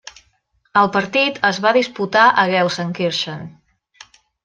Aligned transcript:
El 0.81 0.89
partit 0.95 1.37
es 1.51 1.61
va 1.67 1.75
disputar 1.79 2.25
a 2.45 2.49
Gelsenkirchen. 2.57 3.49